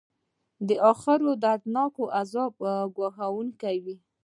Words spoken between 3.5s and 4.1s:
کوي.